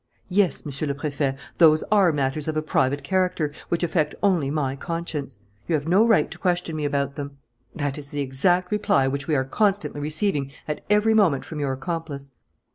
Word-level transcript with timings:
"Yes, 0.29 0.65
Monsieur 0.65 0.87
le 0.87 0.95
Préfet, 0.95 1.37
those 1.59 1.83
are 1.91 2.11
matters 2.11 2.47
of 2.47 2.57
a 2.57 2.63
private 2.63 3.03
character, 3.03 3.53
which 3.69 3.83
affect 3.83 4.15
only 4.23 4.49
my 4.49 4.75
conscience. 4.75 5.37
You 5.67 5.75
have 5.75 5.87
no 5.87 6.07
right 6.07 6.31
to 6.31 6.39
question 6.39 6.75
me 6.75 6.85
about 6.85 7.13
them." 7.13 7.37
"That 7.75 7.99
is 7.99 8.09
the 8.09 8.19
exact 8.19 8.71
reply 8.71 9.07
which 9.07 9.27
we 9.27 9.35
are 9.35 9.45
constantly 9.45 10.01
receiving 10.01 10.51
at 10.67 10.81
every 10.89 11.13
moment 11.13 11.45
from 11.45 11.59
your 11.59 11.71
accomplice." 11.73 12.31